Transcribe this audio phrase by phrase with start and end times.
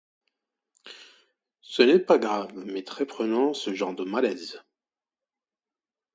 [1.61, 4.59] Ce n’est pas grave, mais très prenant, ce genre de malaises…